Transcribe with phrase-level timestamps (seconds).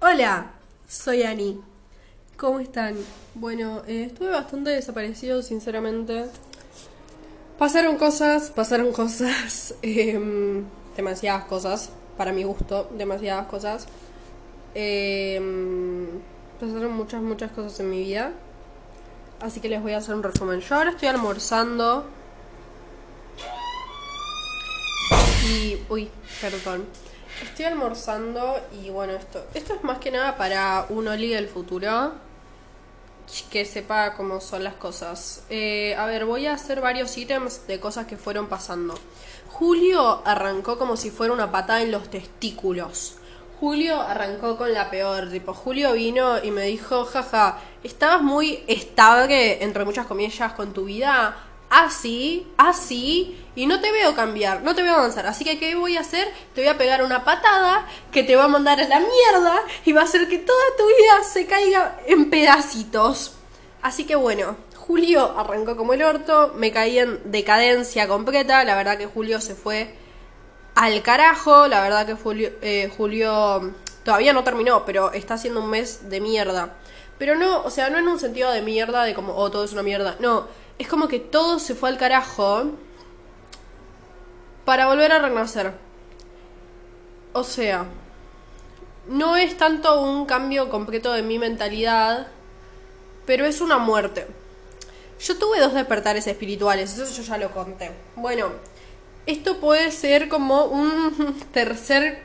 [0.00, 0.52] Hola,
[0.86, 1.60] soy Ani.
[2.36, 2.94] ¿Cómo están?
[3.34, 6.26] Bueno, eh, estuve bastante desaparecido, sinceramente.
[7.58, 10.62] Pasaron cosas, pasaron cosas, em,
[10.96, 13.86] demasiadas cosas, para mi gusto, demasiadas cosas.
[14.72, 16.06] Em,
[16.60, 18.30] pasaron muchas, muchas cosas en mi vida.
[19.40, 20.60] Así que les voy a hacer un resumen.
[20.60, 22.06] Yo ahora estoy almorzando.
[25.44, 25.76] Y.
[25.88, 26.08] Uy,
[26.40, 26.86] perdón.
[27.42, 32.12] Estoy almorzando y bueno, esto, esto es más que nada para un Oli del futuro
[33.50, 35.42] que sepa cómo son las cosas.
[35.50, 38.98] Eh, a ver, voy a hacer varios ítems de cosas que fueron pasando.
[39.50, 43.16] Julio arrancó como si fuera una patada en los testículos.
[43.60, 49.64] Julio arrancó con la peor, tipo, Julio vino y me dijo, jaja, estabas muy estable,
[49.64, 51.36] entre muchas comillas, con tu vida,
[51.70, 55.26] así, así, y no te veo cambiar, no te veo avanzar.
[55.26, 56.28] Así que, ¿qué voy a hacer?
[56.54, 59.92] Te voy a pegar una patada que te va a mandar a la mierda y
[59.92, 63.34] va a hacer que toda tu vida se caiga en pedacitos.
[63.82, 68.96] Así que bueno, Julio arrancó como el orto, me caí en decadencia completa, la verdad
[68.96, 69.94] que Julio se fue
[70.74, 75.70] al carajo, la verdad que Julio, eh, Julio todavía no terminó, pero está haciendo un
[75.70, 76.74] mes de mierda.
[77.18, 79.72] Pero no, o sea, no en un sentido de mierda, de como, oh, todo es
[79.72, 80.16] una mierda.
[80.20, 80.46] No,
[80.78, 82.70] es como que todo se fue al carajo
[84.64, 85.72] para volver a renacer.
[87.32, 87.86] O sea,
[89.08, 92.28] no es tanto un cambio completo de mi mentalidad,
[93.26, 94.26] pero es una muerte.
[95.20, 97.90] Yo tuve dos despertares espirituales, eso yo ya lo conté.
[98.14, 98.50] Bueno,
[99.26, 102.22] esto puede ser como un tercer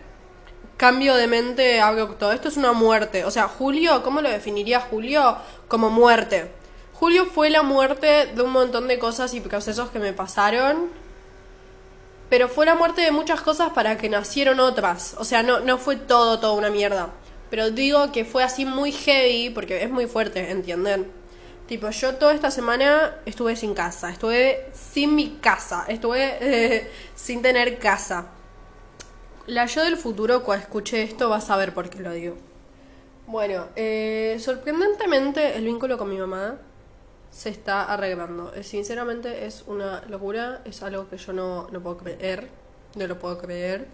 [0.77, 2.31] cambio de mente abrupto.
[2.31, 3.25] Esto es una muerte.
[3.25, 5.37] O sea, Julio, ¿cómo lo definiría Julio?
[5.67, 6.51] Como muerte.
[7.03, 10.87] Julio fue la muerte de un montón de cosas y procesos que me pasaron.
[12.29, 15.13] Pero fue la muerte de muchas cosas para que nacieron otras.
[15.19, 17.09] O sea, no, no fue todo, todo una mierda.
[17.49, 21.11] Pero digo que fue así muy heavy, porque es muy fuerte, ¿entienden?
[21.67, 27.41] Tipo, yo toda esta semana estuve sin casa, estuve sin mi casa, estuve eh, sin
[27.41, 28.27] tener casa.
[29.45, 32.37] La yo del futuro, cuando escuche esto, va a saber por qué lo digo.
[33.27, 36.59] Bueno, eh, sorprendentemente el vínculo con mi mamá
[37.33, 38.53] se está arreglando.
[38.53, 42.47] Eh, sinceramente es una locura, es algo que yo no, no puedo creer,
[42.95, 43.87] no lo puedo creer.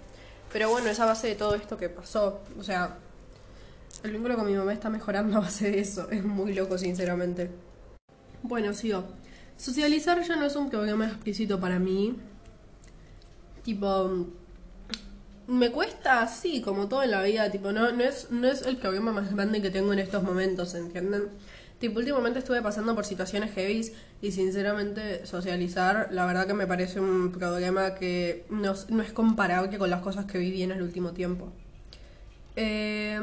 [0.51, 2.41] Pero bueno, es a base de todo esto que pasó.
[2.59, 2.97] O sea,
[4.03, 6.09] el vínculo con mi mamá está mejorando a base de eso.
[6.11, 7.49] Es muy loco, sinceramente.
[8.43, 9.05] Bueno, sigo.
[9.57, 12.17] Socializar ya no es un problema explícito para mí.
[13.63, 14.27] Tipo,
[15.47, 17.49] me cuesta así, como todo en la vida.
[17.51, 20.73] Tipo, no, no, es, no es el problema más grande que tengo en estos momentos,
[20.75, 21.29] ¿entienden?
[21.79, 23.91] Tipo, últimamente estuve pasando por situaciones heavy
[24.21, 29.89] y sinceramente socializar, la verdad que me parece un problema que no, es comparable con
[29.89, 31.53] las cosas que viví en el último tiempo.
[32.57, 33.17] Eh,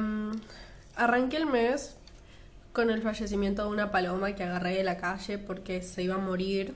[0.96, 1.94] Arranqué el mes
[2.72, 6.18] con el fallecimiento de una paloma que agarré de la calle porque se iba a
[6.18, 6.74] morir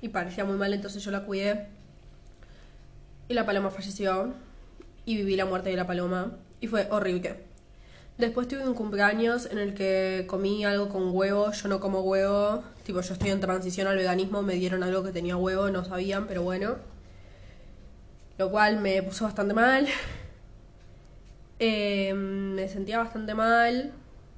[0.00, 1.66] y parecía muy mal, entonces yo la cuidé.
[3.28, 4.32] Y la paloma falleció
[5.04, 7.47] y viví la muerte de la paloma y fue horrible.
[8.18, 12.64] Después tuve un cumpleaños en el que comí algo con huevo, yo no como huevo,
[12.82, 16.26] tipo yo estoy en transición al veganismo, me dieron algo que tenía huevo, no sabían,
[16.26, 16.78] pero bueno.
[18.36, 19.86] Lo cual me puso bastante mal.
[21.60, 23.92] Eh, me sentía bastante mal.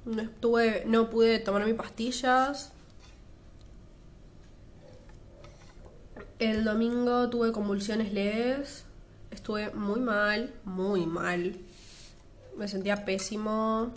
[0.05, 2.71] No estuve, no pude tomar mis pastillas.
[6.39, 8.85] El domingo tuve convulsiones leves.
[9.31, 11.55] Estuve muy mal, muy mal.
[12.61, 13.91] Me sentía pésimo.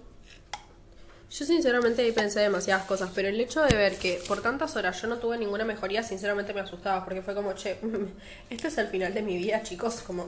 [1.31, 5.03] Yo sinceramente ahí pensé demasiadas cosas, pero el hecho de ver que por tantas horas
[5.03, 7.77] yo no tuve ninguna mejoría, sinceramente me asustaba, porque fue como, che,
[8.49, 10.27] este es el final de mi vida, chicos, como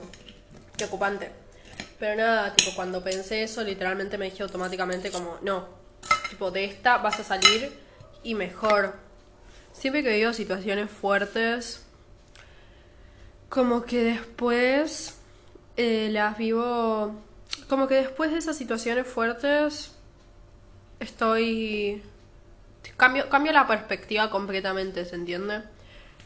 [0.75, 1.31] preocupante.
[1.97, 5.67] Pero nada, tipo, cuando pensé eso, literalmente me dije automáticamente como, no,
[6.29, 7.71] tipo, de esta vas a salir
[8.21, 8.93] y mejor.
[9.73, 11.87] Siempre que vivo situaciones fuertes,
[13.49, 15.15] como que después
[15.75, 17.23] eh, las vivo,
[17.67, 19.91] como que después de esas situaciones fuertes,
[20.99, 22.01] estoy...
[22.95, 25.63] Cambio, cambio la perspectiva completamente, ¿se entiende?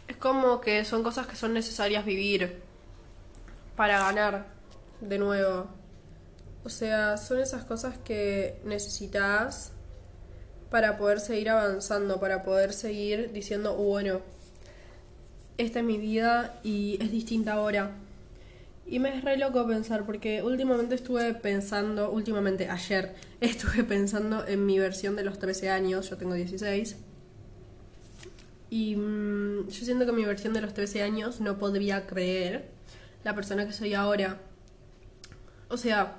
[0.07, 2.61] Es como que son cosas que son necesarias vivir
[3.75, 4.45] para ganar
[5.01, 5.67] de nuevo.
[6.63, 9.71] O sea, son esas cosas que necesitas
[10.69, 14.21] para poder seguir avanzando, para poder seguir diciendo, uh, bueno,
[15.57, 17.91] esta es mi vida y es distinta ahora.
[18.91, 24.65] Y me es re loco pensar, porque últimamente estuve pensando, últimamente ayer, estuve pensando en
[24.65, 26.97] mi versión de los 13 años, yo tengo 16.
[28.69, 32.65] Y mm, yo siento que mi versión de los 13 años no podría creer
[33.23, 34.39] la persona que soy ahora.
[35.69, 36.17] O sea,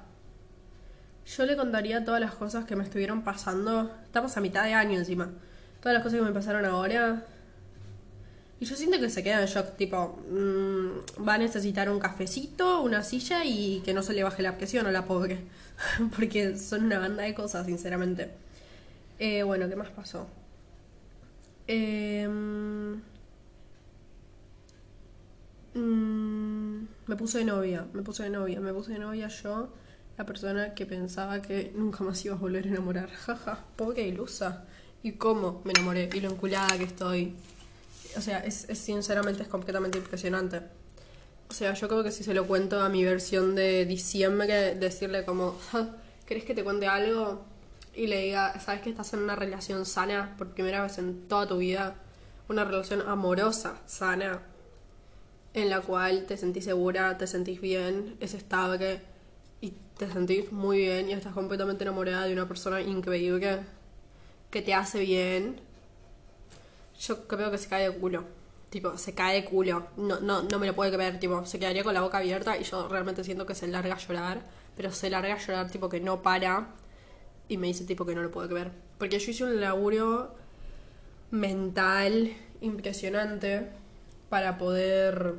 [1.27, 3.95] yo le contaría todas las cosas que me estuvieron pasando.
[4.05, 5.29] Estamos a mitad de año encima.
[5.83, 7.27] Todas las cosas que me pasaron ahora.
[8.63, 12.81] Y yo siento que se queda en shock, tipo, mm, va a necesitar un cafecito,
[12.83, 15.41] una silla y que no se le baje la presión a la pobre.
[16.15, 18.31] Porque son una banda de cosas, sinceramente.
[19.19, 20.29] Eh, bueno, ¿qué más pasó?
[21.67, 23.03] Em,
[25.75, 29.73] mm, me puse de novia, me puse de novia, me puse de novia yo,
[30.17, 33.11] la persona que pensaba que nunca más iba a volver a enamorar.
[33.27, 34.67] Jaja, pobre ilusa.
[35.03, 36.09] ¿Y cómo me enamoré?
[36.15, 37.35] Y lo enculada que estoy.
[38.17, 40.61] O sea, es, es sinceramente es completamente impresionante.
[41.53, 45.25] O sea, yo creo que si se lo cuento a mi versión de diciembre, decirle
[45.25, 45.59] como,
[46.27, 47.45] ¿querés que te cuente algo?
[47.95, 51.47] Y le diga, ¿sabes que estás en una relación sana por primera vez en toda
[51.47, 51.97] tu vida?
[52.49, 54.41] Una relación amorosa, sana,
[55.53, 59.03] en la cual te sentís segura, te sentís bien, es estable
[59.61, 63.61] y te sentís muy bien y estás completamente enamorada de una persona increíble
[64.51, 65.61] que te hace bien.
[67.01, 68.25] Yo creo que se cae de culo.
[68.71, 69.87] Tipo, se cae de culo.
[69.97, 71.19] No, no, no me lo puede creer.
[71.19, 73.99] Tipo, se quedaría con la boca abierta y yo realmente siento que se larga a
[73.99, 74.43] llorar.
[74.77, 76.69] Pero se larga a llorar, tipo, que no para.
[77.49, 78.73] Y me dice, tipo, que no lo puede creer.
[78.99, 80.35] Porque yo hice un laburo
[81.31, 83.69] mental impresionante
[84.29, 85.35] para poder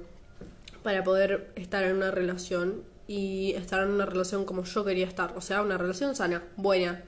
[0.84, 5.34] para poder estar en una relación y estar en una relación como yo quería estar,
[5.36, 7.04] o sea, una relación sana, buena,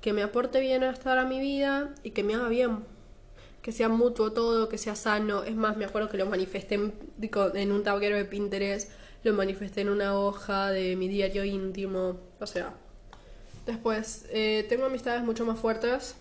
[0.00, 2.84] que me aporte bien a estar a mi vida y que me haga bien,
[3.64, 5.42] que sea mutuo todo, que sea sano.
[5.42, 8.90] Es más, me acuerdo que lo manifesté en, un tablero de Pinterest,
[9.22, 12.20] lo manifesté en una hoja de mi diario íntimo.
[12.40, 12.74] O sea,
[13.64, 16.14] después, eh, tengo amistades mucho más fuertes.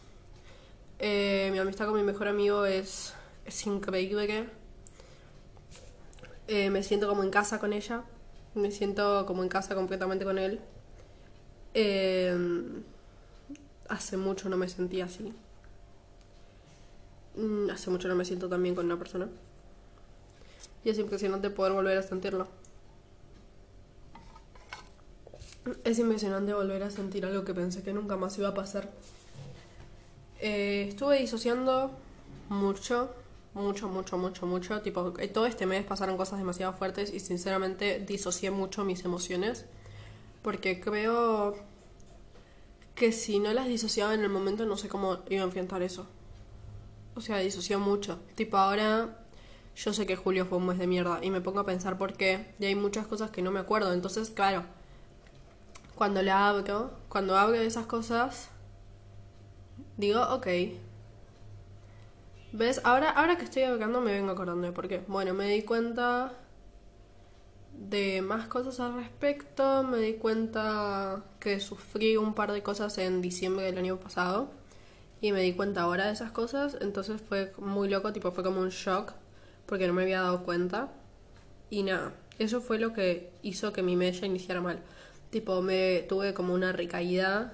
[1.00, 3.14] Eh, mi amistad con mi mejor amigo es,
[3.46, 4.48] es increíble.
[6.48, 8.04] Eh, me siento como en casa con ella.
[8.56, 10.62] Me siento como en casa completamente con él.
[13.90, 15.34] hace mucho no me sentía así.
[17.36, 19.28] Mm, hace mucho no me siento tan bien con una persona.
[20.84, 22.48] Y es impresionante poder volver a sentirlo.
[25.84, 28.92] Es impresionante volver a sentir algo que pensé que nunca más iba a pasar.
[30.42, 31.92] Eh, estuve disociando
[32.50, 33.12] mucho,
[33.54, 34.82] mucho, mucho, mucho, mucho.
[34.82, 39.66] Tipo, eh, todo este mes pasaron cosas demasiado fuertes y sinceramente disocié mucho mis emociones.
[40.42, 41.56] Porque creo
[42.96, 46.08] que si no las disociaba en el momento no sé cómo iba a enfrentar eso.
[47.16, 48.20] O sea, disoció mucho.
[48.36, 49.18] Tipo, ahora
[49.76, 52.14] yo sé que julio fue un mes de mierda y me pongo a pensar por
[52.14, 52.54] qué.
[52.60, 53.94] Y hay muchas cosas que no me acuerdo.
[53.94, 54.64] Entonces, claro,
[55.96, 58.50] cuando la abro, cuando hablo de esas cosas,
[59.98, 60.48] digo, ok.
[62.52, 62.82] ¿Ves?
[62.84, 65.04] Ahora, ahora que estoy hablando me vengo acordando de por qué.
[65.08, 66.34] Bueno, me di cuenta
[67.74, 69.84] de más cosas al respecto.
[69.84, 74.50] Me di cuenta que sufrí un par de cosas en diciembre del año pasado
[75.24, 78.60] y me di cuenta ahora de esas cosas, entonces fue muy loco, tipo fue como
[78.60, 79.14] un shock
[79.66, 80.90] porque no me había dado cuenta
[81.70, 84.80] y nada, eso fue lo que hizo que mi mes iniciara mal.
[85.30, 87.54] Tipo, me tuve como una recaída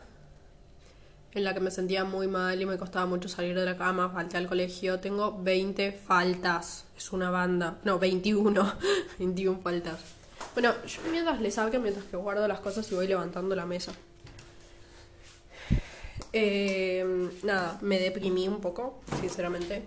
[1.33, 4.09] en la que me sentía muy mal y me costaba mucho salir de la cama,
[4.09, 8.73] falté al colegio, tengo 20 faltas, es una banda, no, 21,
[9.19, 9.99] 21 faltas.
[10.55, 13.93] Bueno, yo mientras les hablo, mientras que guardo las cosas y voy levantando la mesa.
[16.31, 19.83] Eh, nada, me deprimí un poco, sinceramente.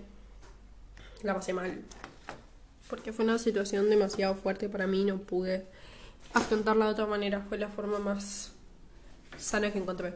[1.23, 1.83] La pasé mal.
[2.89, 5.67] Porque fue una situación demasiado fuerte para mí, no pude
[6.35, 7.45] afrontarla de otra manera.
[7.49, 8.53] Fue la forma más
[9.39, 10.15] sana que encontré.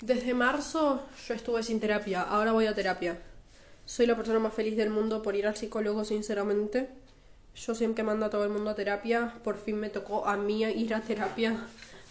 [0.00, 3.18] Desde marzo yo estuve sin terapia, ahora voy a terapia.
[3.86, 6.90] Soy la persona más feliz del mundo por ir al psicólogo, sinceramente.
[7.54, 10.64] Yo siempre mando a todo el mundo a terapia, por fin me tocó a mí
[10.64, 11.56] ir a terapia.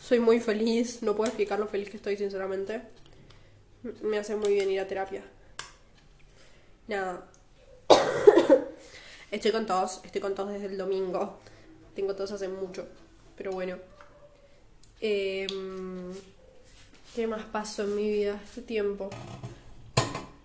[0.02, 2.82] Soy muy feliz, no puedo explicar lo feliz que estoy, sinceramente.
[4.02, 5.24] Me hace muy bien ir a terapia.
[6.88, 7.28] Nada.
[9.32, 11.38] estoy con todos, estoy con todos desde el domingo.
[11.96, 12.88] Tengo todos hace mucho.
[13.38, 13.78] Pero bueno.
[15.02, 16.14] Em,
[17.14, 19.10] ¿Qué más pasó en mi vida este tiempo?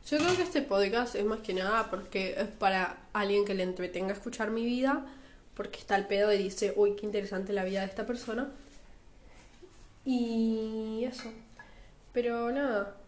[0.09, 3.63] Yo creo que este podcast es más que nada porque es para alguien que le
[3.63, 5.07] entretenga escuchar mi vida,
[5.55, 8.51] porque está al pedo y dice, uy, qué interesante la vida de esta persona.
[10.05, 11.33] Y eso.
[12.13, 13.00] Pero nada,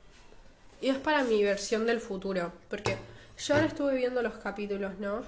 [0.82, 2.52] y es para mi versión del futuro.
[2.68, 2.96] Porque
[3.38, 5.22] yo ahora estuve viendo los capítulos, ¿no?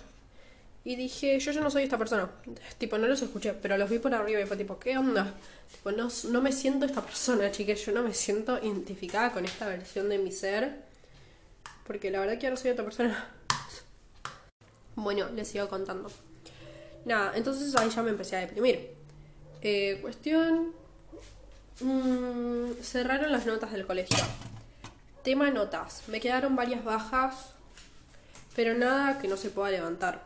[0.84, 2.28] Y dije, yo ya no soy esta persona.
[2.76, 5.32] Tipo, no los escuché, pero los vi por arriba y fue tipo, ¿qué onda?
[5.70, 7.86] Tipo, no, no me siento esta persona, chiques.
[7.86, 10.82] Yo no me siento identificada con esta versión de mi ser.
[11.86, 13.30] Porque la verdad que ahora soy otra persona.
[14.96, 16.10] Bueno, les sigo contando.
[17.04, 18.90] Nada, entonces ahí ya me empecé a deprimir.
[19.62, 20.72] Eh, cuestión.
[21.80, 24.18] Mm, cerraron las notas del colegio.
[25.24, 26.02] Tema notas.
[26.08, 27.54] Me quedaron varias bajas,
[28.54, 30.22] pero nada que no se pueda levantar.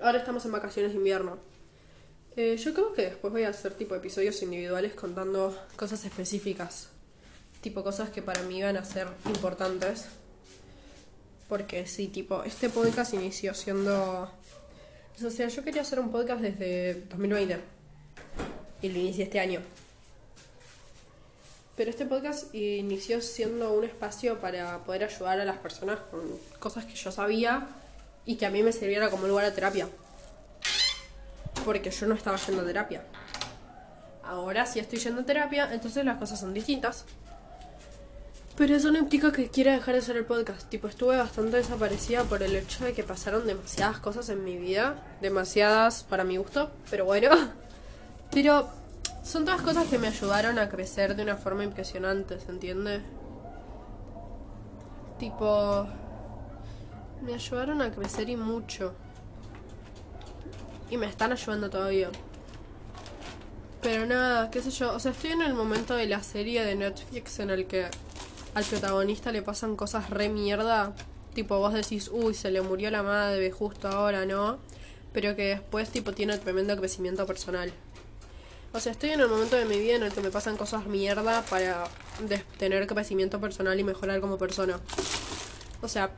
[0.00, 1.38] Ahora estamos en vacaciones de invierno.
[2.36, 6.90] Eh, yo creo que después voy a hacer tipo episodios individuales contando cosas específicas.
[7.62, 10.06] Tipo cosas que para mí van a ser importantes.
[11.48, 14.30] Porque sí, tipo, este podcast inició siendo...
[15.20, 17.58] O sea, yo quería hacer un podcast desde 2020.
[18.82, 19.60] Y lo inicié este año.
[21.76, 26.20] Pero este podcast inició siendo un espacio para poder ayudar a las personas con
[26.58, 27.66] cosas que yo sabía
[28.26, 29.88] y que a mí me sirviera como lugar de terapia.
[31.64, 33.04] Porque yo no estaba yendo a terapia.
[34.22, 37.06] Ahora sí estoy yendo a terapia, entonces las cosas son distintas.
[38.56, 40.68] Pero eso no implica que quiera dejar de hacer el podcast.
[40.68, 45.02] Tipo, estuve bastante desaparecida por el hecho de que pasaron demasiadas cosas en mi vida.
[45.22, 47.30] Demasiadas para mi gusto, pero bueno.
[48.30, 48.70] Pero
[49.22, 53.00] son todas cosas que me ayudaron a crecer de una forma impresionante, ¿se entiende?
[55.18, 55.86] Tipo,
[57.22, 58.94] me ayudaron a crecer y mucho.
[60.90, 62.10] Y me están ayudando todavía.
[63.80, 66.74] Pero nada, qué sé yo, o sea, estoy en el momento de la serie de
[66.74, 67.86] Netflix en el que
[68.54, 70.94] al protagonista le pasan cosas re mierda.
[71.34, 74.58] Tipo, vos decís, uy, se le murió la madre justo ahora, ¿no?
[75.12, 77.72] Pero que después, tipo, tiene tremendo crecimiento personal.
[78.74, 80.86] O sea, estoy en el momento de mi vida en el que me pasan cosas
[80.86, 81.84] mierda para
[82.58, 84.80] tener crecimiento personal y mejorar como persona.
[85.82, 86.10] O sea,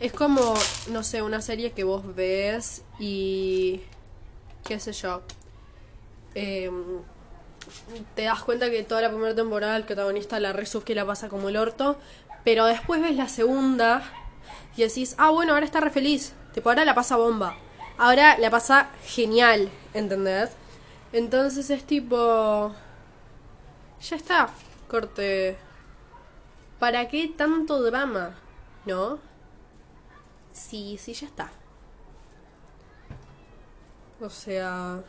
[0.00, 0.54] es como,
[0.88, 3.82] no sé, una serie que vos ves y...
[4.64, 5.20] qué sé yo.
[6.34, 7.02] Em,
[8.14, 11.28] te das cuenta que toda la primera temporada el protagonista la resuf que la pasa
[11.28, 11.98] como el orto.
[12.44, 14.02] Pero después ves la segunda
[14.74, 16.32] y decís, ah, bueno, ahora está re feliz.
[16.54, 17.58] Tipo, ahora la pasa bomba.
[17.98, 20.50] Ahora la pasa genial, ¿entendés?
[21.12, 22.74] Entonces es tipo...
[24.08, 24.50] Ya está,
[24.88, 25.56] corte.
[26.78, 28.36] ¿Para qué tanto drama?
[28.86, 29.18] ¿No?
[30.52, 31.50] Sí, sí, ya está.
[34.20, 35.02] O sea...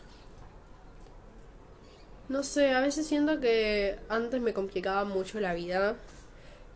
[2.30, 5.96] No sé, a veces siento que antes me complicaba mucho la vida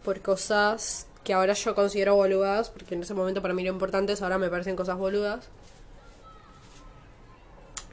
[0.03, 4.21] por cosas que ahora yo considero boludas, porque en ese momento para mí eran importantes,
[4.21, 5.47] ahora me parecen cosas boludas.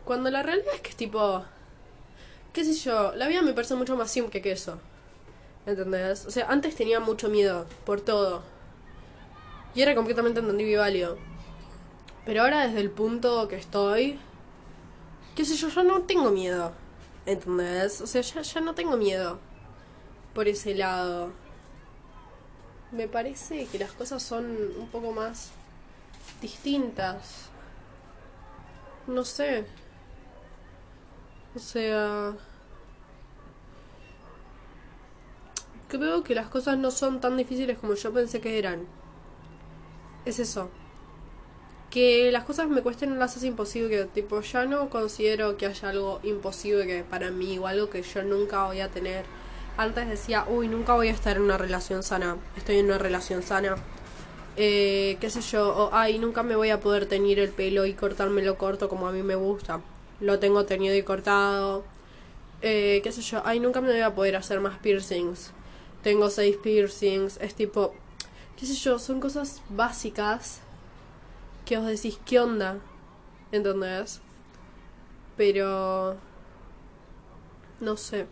[0.05, 1.45] Cuando la realidad es que es tipo.
[2.53, 3.13] ¿Qué sé yo?
[3.15, 4.79] La vida me parece mucho más simple que eso.
[5.65, 6.27] ¿Entendés?
[6.27, 8.43] O sea, antes tenía mucho miedo por todo.
[9.75, 11.19] Y era completamente entendido y válido.
[12.25, 14.19] Pero ahora, desde el punto que estoy.
[15.35, 15.69] ¿Qué sé yo?
[15.69, 16.73] Yo no tengo miedo.
[17.25, 18.01] ¿Entendés?
[18.01, 19.39] O sea, ya, ya no tengo miedo.
[20.35, 21.33] Por ese lado.
[22.91, 24.45] Me parece que las cosas son
[24.79, 25.51] un poco más
[26.41, 27.47] distintas.
[29.07, 29.65] No sé.
[31.55, 32.35] O sea...
[35.89, 38.87] Creo que las cosas no son tan difíciles como yo pensé que eran.
[40.25, 40.71] Es eso.
[41.91, 44.07] Que las cosas me cuesten no las hace imposible.
[44.07, 48.65] Tipo, ya no considero que haya algo imposible para mí o algo que yo nunca
[48.65, 49.27] voy a tener.
[49.77, 52.39] Antes decía, uy, nunca voy a estar en una relación sana.
[52.57, 53.77] Estoy en una relación sana.
[54.57, 57.93] Eh, qué sé yo, o ay, nunca me voy a poder teñir el pelo y
[57.95, 59.81] cortármelo corto como a mí me gusta
[60.23, 61.85] lo tengo tenido y cortado.
[62.63, 65.53] Eh, qué sé yo, ay, nunca me voy a poder hacer más piercings.
[66.03, 67.39] Tengo seis piercings.
[67.41, 67.95] Es tipo,
[68.57, 70.61] qué sé yo, son cosas básicas
[71.67, 72.79] que os decís, ¿qué onda?
[73.51, 74.21] ¿Entendés?
[75.37, 76.17] Pero...
[77.81, 78.27] No sé.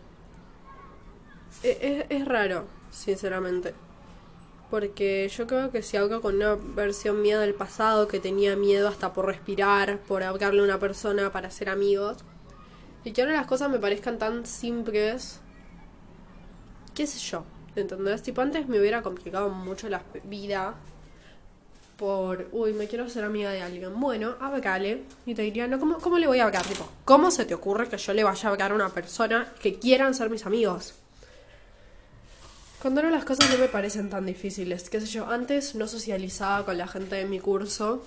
[1.63, 3.73] E-, es, es raro, sinceramente.
[4.71, 8.87] Porque yo creo que si hago con una versión mía del pasado que tenía miedo
[8.87, 12.17] hasta por respirar, por hablarle a una persona para ser amigos,
[13.03, 15.41] y que ahora las cosas me parezcan tan simples,
[16.95, 17.43] qué sé yo,
[17.75, 18.23] ¿entendés?
[18.23, 20.75] Tipo, antes me hubiera complicado mucho la vida
[21.97, 23.99] por, uy, me quiero ser amiga de alguien.
[23.99, 25.03] Bueno, háblale.
[25.25, 26.65] Y te diría, no, ¿cómo, ¿cómo le voy a hablar?
[26.65, 29.77] Tipo, ¿cómo se te ocurre que yo le vaya a hablar a una persona que
[29.79, 30.95] quieran ser mis amigos?
[32.81, 36.65] Cuando ahora las cosas no me parecen tan difíciles, qué sé yo, antes no socializaba
[36.65, 38.03] con la gente de mi curso.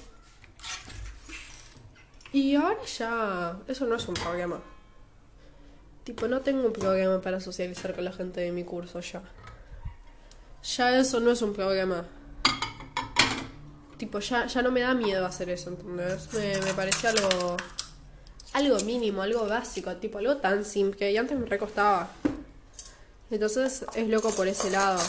[2.33, 4.61] Y ahora ya, eso no es un problema.
[6.02, 9.23] Tipo, no tengo un problema para socializar con la gente de mi curso ya.
[10.64, 12.04] Ya eso no es un problema.
[13.97, 16.35] Tipo, ya, ya no me da miedo hacer eso, ¿entendés?
[16.35, 17.57] Me, me parece algo...
[18.54, 21.12] Algo mínimo, algo básico, tipo algo tan simple.
[21.12, 22.11] Y antes me recostaba.
[23.34, 25.00] Entonces es loco por ese lado.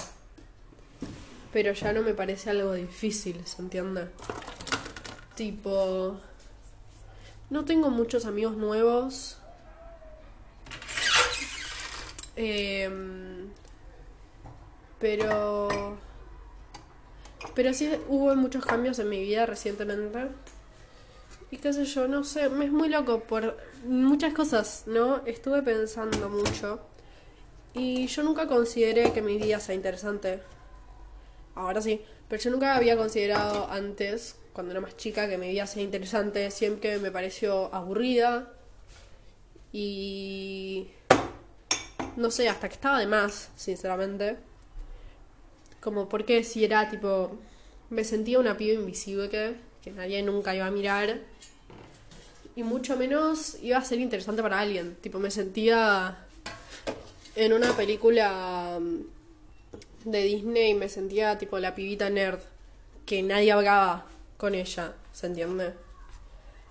[1.53, 4.07] Pero ya no me parece algo difícil, ¿se entiende?
[5.35, 6.19] Tipo...
[7.51, 9.37] No tengo muchos amigos nuevos.
[12.35, 13.47] Em,
[14.99, 15.99] pero.
[17.53, 20.29] Pero sí hubo muchos cambios en mi vida recientemente.
[21.51, 23.55] Y qué sé yo, no sé, me es muy loco por
[23.85, 25.21] muchas cosas, ¿no?
[25.27, 26.79] Estuve pensando mucho.
[27.75, 30.39] Y yo nunca consideré que mi vida sea interesante.
[31.55, 35.67] Ahora sí, pero yo nunca había considerado antes, cuando era más chica, que mi vida
[35.67, 36.49] sea interesante.
[36.51, 38.53] Siempre me pareció aburrida.
[39.73, 40.87] Y
[42.15, 44.37] no sé, hasta que estaba de más, sinceramente.
[45.81, 47.37] Como porque si era tipo.
[47.89, 51.19] Me sentía una piba invisible que, que nadie nunca iba a mirar.
[52.55, 54.95] Y mucho menos iba a ser interesante para alguien.
[55.01, 56.25] Tipo, me sentía
[57.35, 62.39] en una película mm, de Disney, me sentía tipo la pibita nerd.
[63.05, 64.05] Que nadie hablaba
[64.37, 65.73] con ella, ¿se entiende?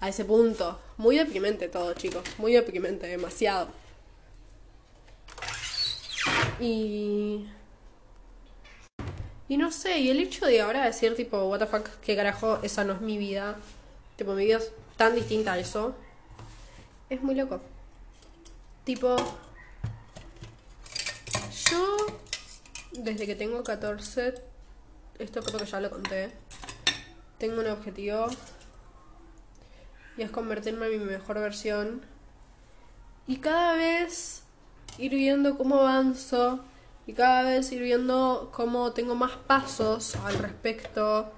[0.00, 0.80] A ese punto.
[0.96, 2.24] Muy deprimente todo, chicos.
[2.38, 3.68] Muy deprimente, demasiado.
[6.60, 7.46] Y.
[9.46, 12.58] Y no sé, y el hecho de ahora decir, tipo, what the fuck, qué carajo,
[12.62, 13.56] esa no es mi vida.
[14.16, 15.94] Tipo, mi vida es tan distinta a eso.
[17.10, 17.60] Es muy loco.
[18.84, 19.16] Tipo.
[22.92, 24.34] Desde que tengo 14.
[25.18, 26.30] Esto creo que ya lo conté.
[27.38, 28.26] Tengo un objetivo.
[30.16, 32.02] Y es convertirme en mi mejor versión.
[33.26, 34.42] Y cada vez
[34.98, 36.60] ir viendo cómo avanzo
[37.06, 41.32] y cada vez ir viendo cómo tengo más pasos al respecto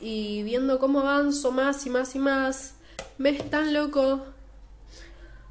[0.00, 2.74] y viendo cómo avanzo más y más y más.
[3.18, 4.24] Me es tan loco.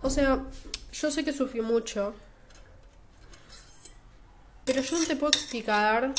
[0.02, 0.44] O sea,
[0.92, 2.14] yo sé que sufrí mucho.
[4.66, 6.14] Pero yo no te puedo explicar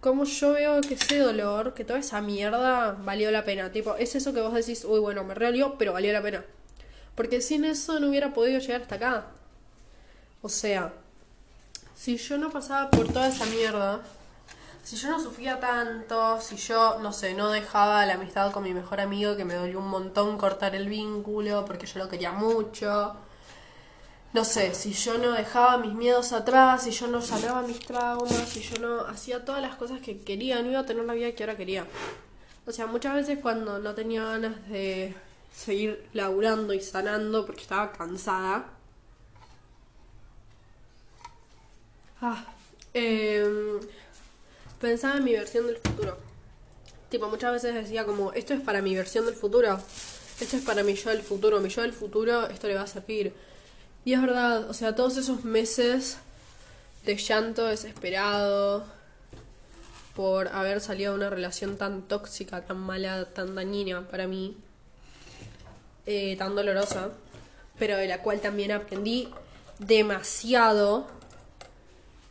[0.00, 3.72] cómo yo veo que ese dolor, que toda esa mierda valió la pena.
[3.72, 6.44] Tipo, es eso que vos decís, uy, bueno, me realió, pero valió la pena.
[7.14, 9.26] Porque sin eso no hubiera podido llegar hasta acá.
[10.42, 10.92] O sea,
[11.94, 14.00] si yo no pasaba por toda esa mierda,
[14.82, 18.74] si yo no sufría tanto, si yo, no sé, no dejaba la amistad con mi
[18.74, 23.14] mejor amigo, que me dolió un montón cortar el vínculo porque yo lo quería mucho,
[24.32, 28.48] no sé, si yo no dejaba mis miedos atrás, si yo no sanaba mis traumas,
[28.48, 31.32] si yo no hacía todas las cosas que quería, no iba a tener la vida
[31.32, 31.86] que ahora quería.
[32.66, 35.14] O sea, muchas veces cuando no tenía ganas de
[35.54, 38.66] seguir laburando y sanando porque estaba cansada,
[42.24, 42.44] Ah,
[42.94, 43.80] eh,
[44.80, 46.16] pensaba en mi versión del futuro.
[47.10, 49.80] Tipo, muchas veces decía como, esto es para mi versión del futuro.
[50.40, 51.60] Esto es para mi yo del futuro.
[51.60, 53.34] Mi yo del futuro, esto le va a servir.
[54.04, 56.18] Y es verdad, o sea, todos esos meses
[57.04, 58.84] de llanto desesperado
[60.14, 64.56] por haber salido de una relación tan tóxica, tan mala, tan dañina para mí,
[66.06, 67.10] eh, tan dolorosa,
[67.78, 69.28] pero de la cual también aprendí
[69.78, 71.06] demasiado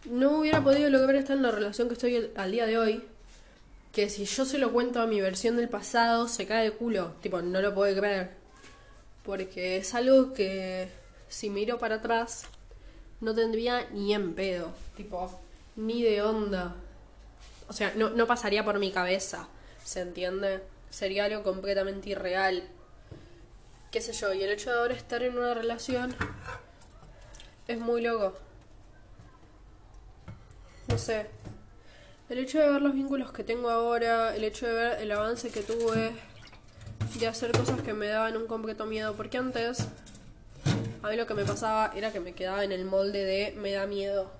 [0.05, 3.03] no hubiera podido lograr estar en la relación que estoy al día de hoy.
[3.91, 7.13] Que si yo se lo cuento a mi versión del pasado, se cae de culo.
[7.21, 8.31] Tipo, no lo puedo creer.
[9.23, 10.89] Porque es algo que
[11.31, 12.45] si miro para atrás,
[13.19, 14.71] no tendría ni en pedo.
[14.95, 15.39] Tipo,
[15.75, 16.75] ni de onda.
[17.67, 19.47] O sea, no, no pasaría por mi cabeza.
[19.83, 20.61] ¿Se entiende?
[20.89, 22.63] Sería algo completamente irreal.
[23.89, 26.15] Qué sé yo, y el hecho de ahora estar en una relación
[27.67, 28.33] es muy loco
[30.91, 31.25] no sé,
[32.29, 35.49] el hecho de ver los vínculos que tengo ahora, el hecho de ver el avance
[35.49, 36.11] que tuve,
[37.17, 39.87] de hacer cosas que me daban un completo miedo, porque antes
[41.03, 43.71] a mí lo que me pasaba era que me quedaba en el molde de me
[43.71, 44.31] da miedo.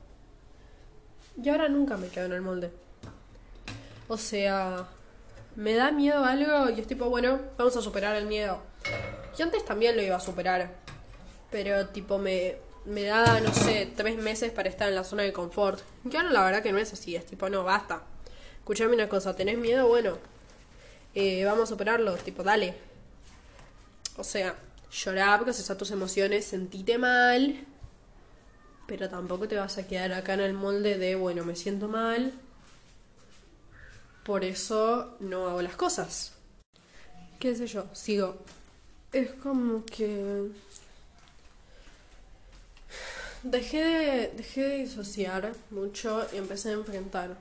[1.42, 2.72] Y ahora nunca me quedo en el molde.
[4.08, 4.88] O sea,
[5.56, 8.60] me da miedo algo y es tipo, bueno, vamos a superar el miedo.
[9.38, 10.70] Y antes también lo iba a superar.
[11.50, 15.34] Pero tipo me, me da, no sé, tres meses para estar en la zona de
[15.34, 15.82] confort.
[16.10, 18.04] Y ahora la verdad que no es así, es tipo, no, basta.
[18.60, 19.88] Escuchame una cosa, ¿tenés miedo?
[19.88, 20.18] Bueno,
[21.16, 22.76] eh, vamos a superarlo, tipo, dale.
[24.18, 24.56] O sea,
[24.92, 27.66] llorar, procesar tus emociones, sentite mal,
[28.88, 32.34] pero tampoco te vas a quedar acá en el molde de, bueno, me siento mal,
[34.24, 36.34] por eso no hago las cosas.
[37.40, 37.86] ¿Qué sé yo?
[37.94, 38.38] Sigo.
[39.12, 40.52] Es como que
[43.44, 47.36] Dejé de, dejé de disociar mucho y empecé a enfrentar.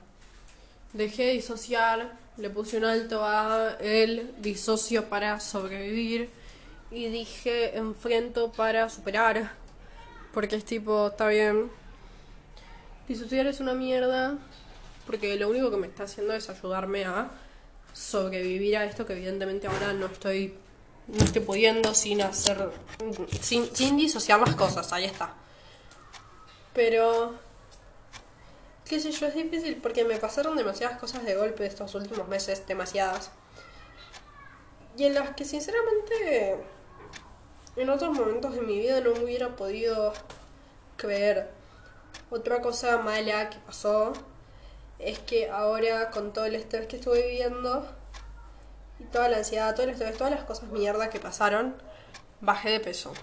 [0.93, 6.29] Dejé de disociar, le puse un alto a el disocio para sobrevivir
[6.91, 9.51] y dije enfrento para superar.
[10.33, 11.71] Porque es tipo, está bien.
[13.07, 14.37] Disociar es una mierda
[15.05, 17.31] porque lo único que me está haciendo es ayudarme a
[17.93, 20.55] sobrevivir a esto que evidentemente ahora no estoy
[21.07, 22.71] no estoy pudiendo sin hacer
[23.41, 25.33] sin, sin disociar las cosas, ahí está.
[26.73, 27.33] Pero,
[28.85, 32.65] qué sé yo, es difícil porque me pasaron demasiadas cosas de golpe estos últimos meses,
[32.65, 33.31] demasiadas.
[34.97, 36.57] Y en las que sinceramente
[37.75, 40.13] en otros momentos de mi vida no hubiera podido
[40.97, 41.49] creer.
[42.29, 44.13] Otra cosa mala que pasó
[44.99, 47.87] es que ahora con todo el estrés que estuve viviendo
[48.99, 51.75] y toda la ansiedad, todo el estrés, todas las cosas mierda que pasaron,
[52.39, 53.13] bajé de peso.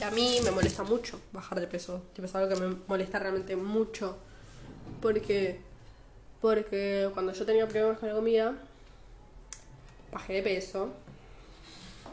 [0.00, 2.02] Y a mí me molesta mucho bajar de peso.
[2.16, 4.16] es algo que me molesta realmente mucho.
[5.02, 5.60] Porque,
[6.40, 8.54] porque cuando yo tenía problemas con la comida,
[10.10, 10.90] bajé de peso.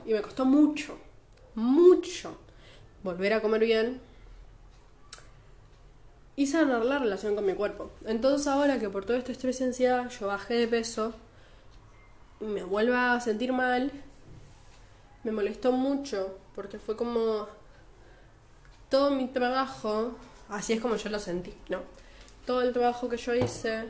[0.05, 0.97] Y me costó mucho,
[1.55, 2.37] mucho
[3.03, 4.01] volver a comer bien
[6.35, 7.91] y sanar la relación con mi cuerpo.
[8.05, 11.13] Entonces ahora que por todo este estrés y ansiedad yo bajé de peso,
[12.39, 13.91] me vuelvo a sentir mal,
[15.23, 17.47] me molestó mucho porque fue como
[18.89, 20.15] todo mi trabajo,
[20.47, 21.81] así es como yo lo sentí, ¿no?
[22.45, 23.85] Todo el trabajo que yo hice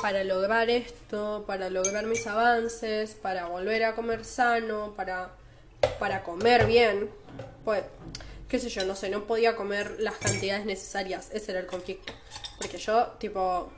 [0.00, 5.30] para lograr esto, para lograr mis avances, para volver a comer sano, para,
[5.98, 7.10] para comer bien,
[7.64, 7.84] pues
[8.48, 11.30] qué sé yo, no sé, no podía comer las cantidades necesarias.
[11.32, 12.12] Ese era el conflicto.
[12.58, 13.70] Porque yo, tipo,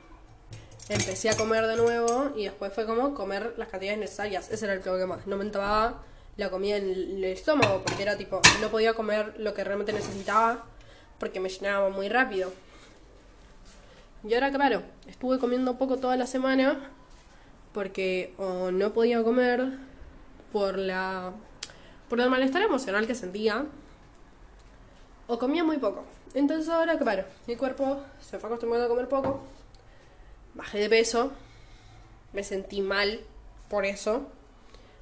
[0.89, 4.49] empecé a comer de nuevo y después fue como comer las cantidades necesarias.
[4.51, 5.19] Ese era el problema.
[5.25, 6.03] No me entraba
[6.37, 10.65] la comida en el estómago porque era tipo, no podía comer lo que realmente necesitaba
[11.19, 12.53] porque me llenaba muy rápido.
[14.23, 16.91] Y ahora, claro, estuve comiendo poco toda la semana
[17.73, 19.73] porque o no podía comer
[20.51, 21.33] por la
[22.09, 23.65] por el malestar emocional que sentía
[25.27, 26.05] o comía muy poco.
[26.33, 29.41] Entonces ahora, claro, mi cuerpo se fue acostumbrando a comer poco,
[30.53, 31.31] bajé de peso,
[32.33, 33.19] me sentí mal
[33.69, 34.27] por eso,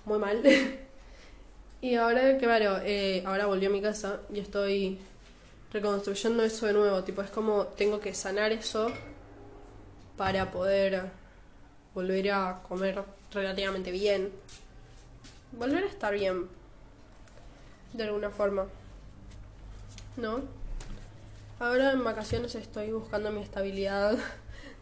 [0.05, 0.41] muy mal.
[1.81, 4.99] y ahora, claro, eh, ahora volví a mi casa y estoy
[5.71, 8.87] reconstruyendo eso de nuevo, tipo, es como tengo que sanar eso
[10.17, 11.09] para poder
[11.93, 14.31] volver a comer relativamente bien,
[15.51, 16.47] volver a estar bien,
[17.93, 18.65] de alguna forma.
[20.17, 20.41] ¿no?
[21.59, 24.17] Ahora en vacaciones estoy buscando mi estabilidad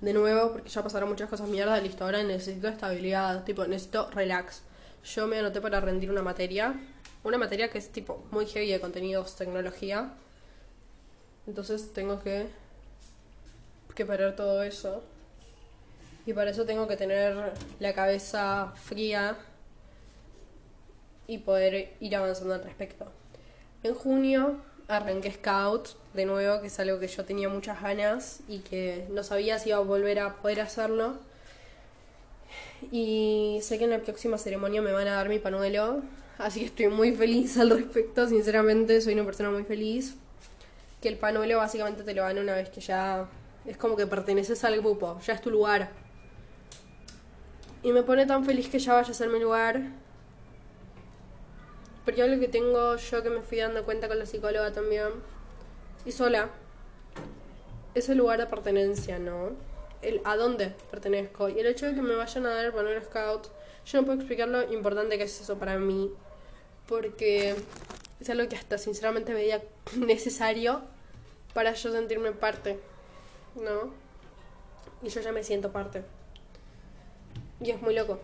[0.02, 4.62] de nuevo porque ya pasaron muchas cosas mierda, listo, ahora necesito estabilidad, tipo, necesito relax.
[5.06, 6.76] Yo me anoté para rendir una materia,
[7.24, 10.13] una materia que es tipo muy heavy de contenidos, tecnología.
[11.46, 12.48] Entonces tengo que
[13.94, 15.04] que parar todo eso.
[16.26, 19.38] Y para eso tengo que tener la cabeza fría
[21.28, 23.12] y poder ir avanzando al respecto.
[23.84, 24.58] En junio
[24.88, 29.24] arranqué Scout de nuevo, que es algo que yo tenía muchas ganas y que no
[29.24, 31.16] sabía si iba a volver a poder hacerlo.
[32.92, 36.02] Y sé que en la próxima ceremonia me van a dar mi panuelo,
[36.38, 40.16] así que estoy muy feliz al respecto, sinceramente soy una persona muy feliz.
[41.02, 43.28] Que el panuelo básicamente te lo dan una vez que ya
[43.66, 45.90] es como que perteneces al grupo, ya es tu lugar.
[47.82, 49.82] Y me pone tan feliz que ya vaya a ser mi lugar
[52.06, 55.10] porque algo que tengo yo que me fui dando cuenta con la psicóloga también,
[56.06, 56.50] y sola,
[57.96, 59.52] es el lugar de pertenencia, ¿no?
[60.02, 61.50] El a dónde pertenezco.
[61.50, 63.48] Y el hecho de que me vayan a dar el panel scout,
[63.86, 66.12] yo no puedo explicar lo importante que es eso para mí.
[66.88, 67.56] Porque
[68.20, 69.63] es algo que hasta sinceramente veía
[69.98, 70.82] necesario
[71.54, 72.80] para yo sentirme parte,
[73.56, 73.94] ¿no?
[75.02, 76.04] Y yo ya me siento parte.
[77.62, 78.20] Y es muy loco.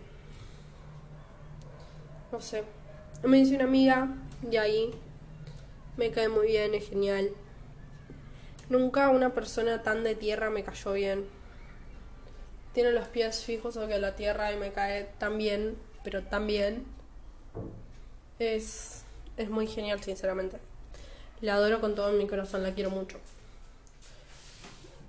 [2.32, 2.63] No sé.
[3.24, 4.08] Me dice una amiga
[4.50, 4.92] y ahí
[5.98, 7.32] me cae muy bien, es genial.
[8.70, 11.26] Nunca una persona tan de tierra me cayó bien.
[12.74, 16.86] Tiene los pies fijos sobre la tierra y me cae tan bien, pero tan bien.
[18.40, 19.04] Es,
[19.36, 20.58] es muy genial, sinceramente.
[21.42, 23.18] La adoro con todo mi corazón, la quiero mucho.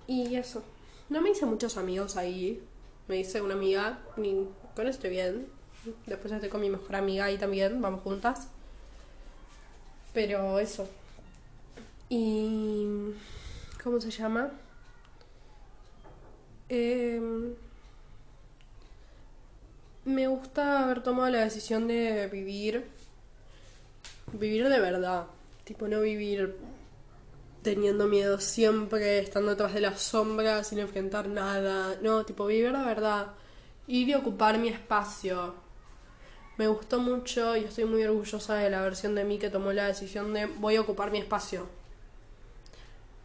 [0.08, 0.64] Y eso.
[1.08, 2.60] No me hice muchos amigos ahí.
[3.06, 5.59] Me hice una amiga, ni con estoy bien.
[6.06, 8.48] Después estoy con mi mejor amiga ahí también, vamos juntas.
[10.12, 10.88] Pero eso.
[12.08, 12.86] Y...
[13.82, 14.50] ¿Cómo se llama?
[16.68, 17.54] Em,
[20.04, 22.86] me gusta haber tomado la decisión de vivir.
[24.32, 25.26] Vivir de verdad.
[25.64, 26.56] Tipo, no vivir
[27.62, 31.96] teniendo miedo siempre, estando detrás de las sombras, sin enfrentar nada.
[32.02, 33.28] No, tipo, vivir de verdad.
[33.86, 35.69] Ir y ocupar mi espacio
[36.60, 39.86] me gustó mucho y estoy muy orgullosa de la versión de mí que tomó la
[39.86, 41.66] decisión de voy a ocupar mi espacio.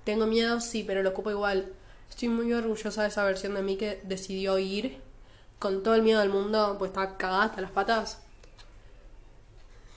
[0.05, 1.73] Tengo miedo, sí, pero lo ocupo igual.
[2.09, 4.99] Estoy muy orgullosa de esa versión de mí que decidió ir
[5.59, 8.19] con todo el miedo del mundo, pues estaba cagada hasta las patas.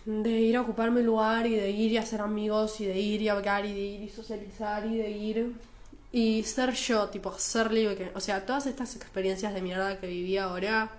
[0.04, 3.22] de ir a ocuparme el lugar y de ir y hacer amigos y de ir
[3.22, 5.52] y hablar y de ir y socializar y de ir
[6.10, 8.10] y ser yo, tipo, ser libre.
[8.16, 10.97] O sea, todas estas experiencias de mierda que viví ahora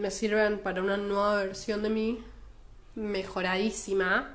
[0.00, 2.24] me sirven para una nueva versión de mí,
[2.94, 4.34] mejoradísima,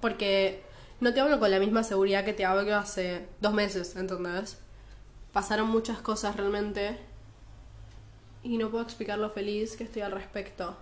[0.00, 0.62] porque
[1.00, 4.58] no te hablo con la misma seguridad que te hablo hace dos meses, ¿entendés?
[5.32, 6.98] Pasaron muchas cosas realmente
[8.42, 10.76] y no puedo explicar lo feliz que estoy al respecto.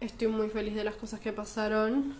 [0.00, 2.16] Estoy muy feliz de las cosas que pasaron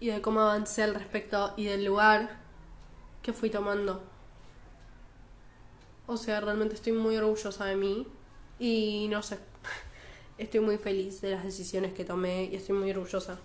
[0.00, 2.36] y de cómo avancé al respecto y del lugar
[3.22, 4.02] que fui tomando.
[6.08, 8.06] O sea, realmente estoy muy orgullosa de mí
[8.58, 9.38] y no sé,
[10.38, 13.38] estoy muy feliz de las decisiones que tomé y estoy muy orgullosa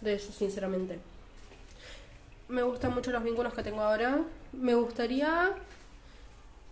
[0.00, 0.98] de eso, sinceramente.
[2.48, 4.24] Me gustan mucho los vínculos que tengo ahora.
[4.52, 5.54] Me gustaría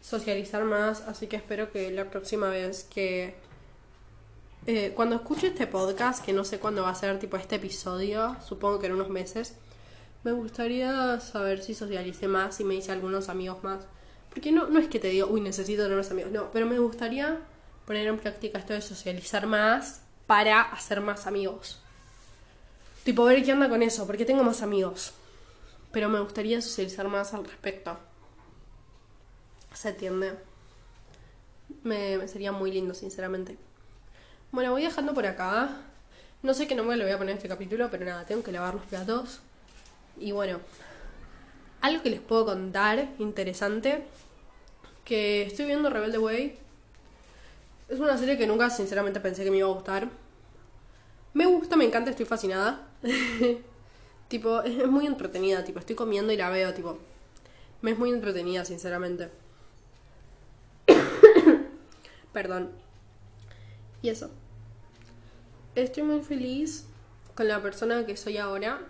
[0.00, 3.34] socializar más, así que espero que la próxima vez que...
[4.66, 8.36] Eh, cuando escuche este podcast, que no sé cuándo va a ser tipo este episodio,
[8.46, 9.54] supongo que en unos meses,
[10.22, 13.86] me gustaría saber si socialicé más, si me hice algunos amigos más.
[14.28, 16.78] Porque no, no es que te diga, uy, necesito tener más amigos, no, pero me
[16.78, 17.40] gustaría
[17.86, 21.80] poner en práctica esto de socializar más para hacer más amigos.
[23.04, 25.12] Tipo, ver qué anda con eso, porque tengo más amigos.
[25.92, 27.98] Pero me gustaría socializar más al respecto.
[29.74, 30.34] Se entiende.
[31.82, 33.56] Me, sería muy lindo, sinceramente.
[34.52, 35.78] Bueno, voy dejando por acá.
[36.42, 38.52] No sé qué nombre le voy a poner a este capítulo, pero nada, tengo que
[38.52, 39.40] lavar los platos.
[40.18, 40.60] Y bueno,
[41.80, 44.04] algo que les puedo contar interesante,
[45.04, 46.58] que estoy viendo Rebelde Way.
[47.90, 50.08] Es una serie que nunca sinceramente pensé que me iba a gustar.
[51.34, 52.88] Me gusta, me encanta, estoy fascinada.
[54.28, 56.98] tipo, es, muy entretenida, tipo, estoy comiendo y la veo, tipo.
[57.82, 59.30] Me es muy entretenida, sinceramente.
[62.32, 62.70] Perdón.
[64.02, 64.30] Y eso.
[65.74, 66.86] Estoy muy feliz
[67.34, 68.82] con la persona que soy ahora.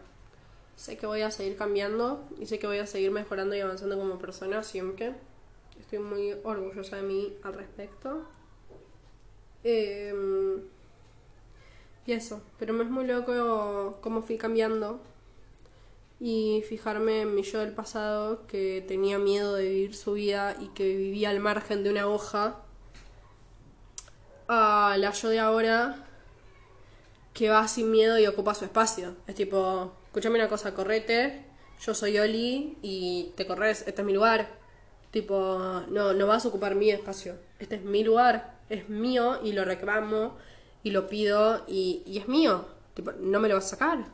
[0.77, 3.99] Sé que voy a seguir cambiando y sé que voy a seguir mejorando y avanzando
[3.99, 5.15] como persona siempre.
[5.79, 8.27] Estoy muy orgullosa de mí al respecto.
[9.65, 10.15] Eh,
[12.07, 15.01] y eso, pero me es muy loco cómo fui cambiando
[16.19, 20.69] y fijarme en mi yo del pasado que tenía miedo de vivir su vida y
[20.69, 22.59] que vivía al margen de una hoja
[24.49, 26.05] a la yo de ahora
[27.33, 29.15] que va sin miedo y ocupa su espacio.
[29.27, 31.45] Es tipo, escúchame una cosa, correte,
[31.81, 34.59] yo soy Oli y te corres, este es mi lugar.
[35.11, 39.53] Tipo, no, no vas a ocupar mi espacio, este es mi lugar, es mío y
[39.53, 40.37] lo reclamo
[40.83, 42.65] y lo pido y, y es mío.
[42.95, 44.07] Tipo, no me lo vas a sacar.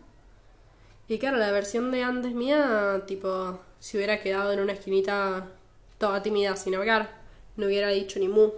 [1.09, 5.47] Y claro, la versión de antes mía, tipo, si hubiera quedado en una esquinita
[5.99, 7.11] toda tímida sin hablar,
[7.57, 8.51] no hubiera dicho ni mu.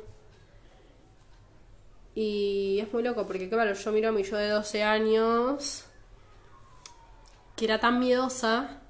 [2.14, 5.84] Y es muy loco porque, claro, yo miro a mi yo de 12 años,
[7.54, 8.80] que era tan miedosa,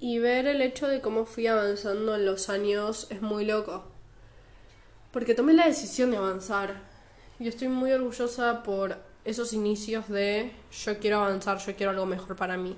[0.00, 3.84] y ver el hecho de cómo fui avanzando en los años es muy loco.
[5.16, 6.74] Porque tomé la decisión de avanzar.
[7.38, 10.52] Y estoy muy orgullosa por esos inicios de
[10.84, 12.76] yo quiero avanzar, yo quiero algo mejor para mí.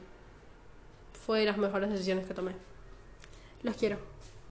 [1.26, 2.52] Fue de las mejores decisiones que tomé.
[3.64, 3.98] Los quiero.